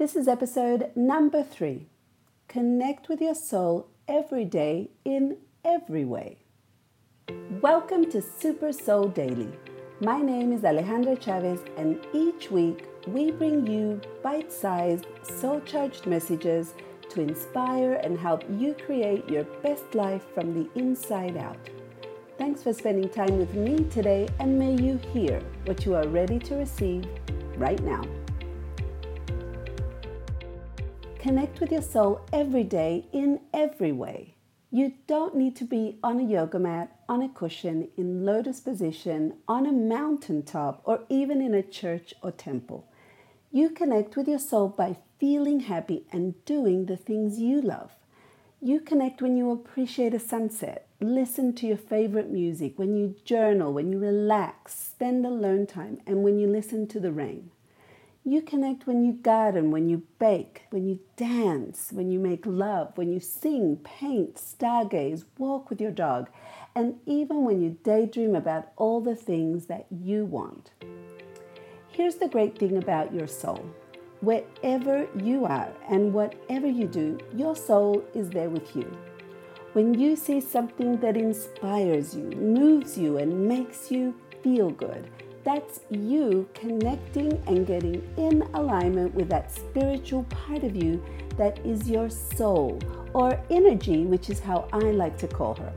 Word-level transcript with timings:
This 0.00 0.16
is 0.16 0.28
episode 0.28 0.92
number 0.96 1.42
three 1.42 1.86
Connect 2.48 3.10
with 3.10 3.20
your 3.20 3.34
soul 3.34 3.88
every 4.08 4.46
day 4.46 4.88
in 5.04 5.36
every 5.62 6.06
way. 6.06 6.38
Welcome 7.60 8.10
to 8.12 8.22
Super 8.22 8.72
Soul 8.72 9.08
Daily. 9.08 9.52
My 10.00 10.22
name 10.22 10.54
is 10.54 10.62
Alejandra 10.62 11.20
Chavez, 11.20 11.60
and 11.76 12.00
each 12.14 12.50
week 12.50 12.86
we 13.08 13.30
bring 13.30 13.66
you 13.66 14.00
bite 14.22 14.50
sized, 14.50 15.04
soul 15.22 15.60
charged 15.66 16.06
messages 16.06 16.72
to 17.10 17.20
inspire 17.20 18.00
and 18.02 18.18
help 18.18 18.42
you 18.58 18.72
create 18.72 19.28
your 19.28 19.44
best 19.62 19.94
life 19.94 20.24
from 20.32 20.54
the 20.54 20.80
inside 20.80 21.36
out. 21.36 21.58
Thanks 22.38 22.62
for 22.62 22.72
spending 22.72 23.10
time 23.10 23.36
with 23.36 23.52
me 23.52 23.84
today, 23.90 24.30
and 24.38 24.58
may 24.58 24.74
you 24.82 24.98
hear 25.12 25.42
what 25.66 25.84
you 25.84 25.94
are 25.94 26.08
ready 26.08 26.38
to 26.38 26.54
receive 26.54 27.04
right 27.58 27.82
now. 27.82 28.02
Connect 31.20 31.60
with 31.60 31.70
your 31.70 31.82
soul 31.82 32.22
every 32.32 32.64
day 32.64 33.04
in 33.12 33.40
every 33.52 33.92
way. 33.92 34.36
You 34.70 34.94
don't 35.06 35.36
need 35.36 35.54
to 35.56 35.66
be 35.66 35.98
on 36.02 36.18
a 36.18 36.24
yoga 36.24 36.58
mat, 36.58 36.96
on 37.10 37.20
a 37.20 37.28
cushion, 37.28 37.88
in 37.98 38.24
lotus 38.24 38.60
position, 38.60 39.34
on 39.46 39.66
a 39.66 39.72
mountaintop, 39.72 40.80
or 40.84 41.04
even 41.10 41.42
in 41.42 41.52
a 41.52 41.62
church 41.62 42.14
or 42.22 42.32
temple. 42.32 42.88
You 43.52 43.68
connect 43.68 44.16
with 44.16 44.28
your 44.28 44.38
soul 44.38 44.68
by 44.68 44.96
feeling 45.18 45.60
happy 45.60 46.06
and 46.10 46.42
doing 46.46 46.86
the 46.86 46.96
things 46.96 47.38
you 47.38 47.60
love. 47.60 47.90
You 48.62 48.80
connect 48.80 49.20
when 49.20 49.36
you 49.36 49.50
appreciate 49.50 50.14
a 50.14 50.18
sunset, 50.18 50.88
listen 51.02 51.54
to 51.56 51.66
your 51.66 51.76
favorite 51.76 52.30
music, 52.30 52.78
when 52.78 52.96
you 52.96 53.14
journal, 53.26 53.74
when 53.74 53.92
you 53.92 53.98
relax, 53.98 54.74
spend 54.74 55.26
alone 55.26 55.66
time, 55.66 56.00
and 56.06 56.22
when 56.22 56.38
you 56.38 56.46
listen 56.46 56.86
to 56.88 56.98
the 56.98 57.12
rain. 57.12 57.50
You 58.30 58.42
connect 58.42 58.86
when 58.86 59.04
you 59.04 59.14
garden, 59.14 59.72
when 59.72 59.88
you 59.88 60.04
bake, 60.20 60.62
when 60.70 60.86
you 60.86 61.00
dance, 61.16 61.88
when 61.90 62.12
you 62.12 62.20
make 62.20 62.46
love, 62.46 62.96
when 62.96 63.12
you 63.12 63.18
sing, 63.18 63.78
paint, 63.82 64.36
stargaze, 64.36 65.24
walk 65.36 65.68
with 65.68 65.80
your 65.80 65.90
dog, 65.90 66.30
and 66.76 67.00
even 67.06 67.42
when 67.44 67.60
you 67.60 67.76
daydream 67.82 68.36
about 68.36 68.68
all 68.76 69.00
the 69.00 69.16
things 69.16 69.66
that 69.66 69.86
you 69.90 70.26
want. 70.26 70.70
Here's 71.88 72.14
the 72.14 72.28
great 72.28 72.56
thing 72.56 72.76
about 72.76 73.12
your 73.12 73.26
soul 73.26 73.68
wherever 74.20 75.08
you 75.16 75.44
are 75.44 75.72
and 75.88 76.14
whatever 76.14 76.68
you 76.68 76.86
do, 76.86 77.18
your 77.34 77.56
soul 77.56 78.04
is 78.14 78.30
there 78.30 78.48
with 78.48 78.76
you. 78.76 78.96
When 79.72 79.92
you 79.92 80.14
see 80.14 80.40
something 80.40 80.98
that 81.00 81.16
inspires 81.16 82.14
you, 82.14 82.30
moves 82.36 82.96
you, 82.96 83.16
and 83.16 83.48
makes 83.48 83.90
you 83.90 84.14
feel 84.44 84.70
good, 84.70 85.10
that's 85.42 85.80
you 85.90 86.48
connecting 86.54 87.42
and 87.46 87.66
getting 87.66 88.06
in 88.16 88.42
alignment 88.54 89.14
with 89.14 89.28
that 89.30 89.50
spiritual 89.50 90.24
part 90.24 90.64
of 90.64 90.76
you 90.76 91.02
that 91.36 91.58
is 91.64 91.88
your 91.88 92.10
soul 92.10 92.78
or 93.14 93.40
energy, 93.50 94.04
which 94.04 94.28
is 94.28 94.38
how 94.38 94.68
I 94.72 94.78
like 94.78 95.16
to 95.18 95.26
call 95.26 95.54
her. 95.54 95.72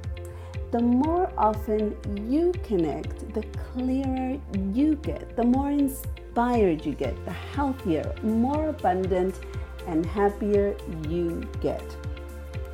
The 0.71 0.79
more 0.79 1.31
often 1.37 1.95
you 2.29 2.51
connect, 2.63 3.33
the 3.33 3.43
clearer 3.71 4.39
you 4.73 4.95
get, 4.95 5.35
the 5.35 5.43
more 5.43 5.71
inspired 5.71 6.85
you 6.85 6.93
get, 6.93 7.13
the 7.25 7.31
healthier, 7.31 8.13
more 8.23 8.69
abundant, 8.69 9.39
and 9.87 10.05
happier 10.05 10.75
you 11.07 11.47
get. 11.61 11.83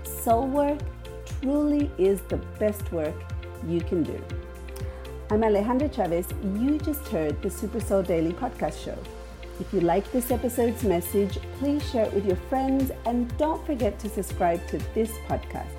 Soul 0.04 0.48
work 0.48 0.80
truly 1.42 1.92
is 1.98 2.22
the 2.22 2.38
best 2.58 2.92
work 2.92 3.16
you 3.68 3.82
can 3.82 4.04
do. 4.04 4.20
I'm 5.32 5.42
Alejandra 5.42 5.94
Chavez. 5.94 6.28
You 6.58 6.80
just 6.80 7.08
heard 7.10 7.40
the 7.44 7.52
Super 7.52 7.80
Soul 7.80 8.02
Daily 8.02 8.34
podcast 8.34 8.84
show. 8.84 8.98
If 9.60 9.72
you 9.72 9.80
like 9.82 10.12
this 10.12 10.32
episode's 10.32 10.84
message, 10.84 11.38
please 11.60 11.88
share 11.88 12.06
it 12.06 12.14
with 12.16 12.26
your 12.26 12.36
friends 12.50 12.92
and 13.06 13.38
don't 13.38 13.64
forget 13.64 14.00
to 14.00 14.10
subscribe 14.10 14.66
to 14.70 14.80
this 14.96 15.12
podcast. 15.28 15.70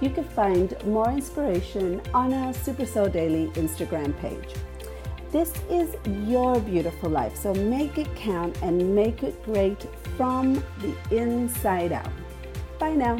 You 0.00 0.08
can 0.08 0.24
find 0.24 0.74
more 0.86 1.10
inspiration 1.10 2.00
on 2.14 2.32
our 2.32 2.54
Super 2.54 2.86
Soul 2.86 3.10
Daily 3.10 3.48
Instagram 3.60 4.18
page. 4.20 4.54
This 5.30 5.52
is 5.68 5.94
your 6.26 6.58
beautiful 6.60 7.10
life, 7.10 7.36
so 7.36 7.52
make 7.52 7.98
it 7.98 8.08
count 8.16 8.56
and 8.62 8.94
make 8.94 9.22
it 9.22 9.44
great 9.44 9.86
from 10.16 10.64
the 10.80 10.94
inside 11.10 11.92
out. 11.92 12.08
Bye 12.78 12.94
now. 12.94 13.18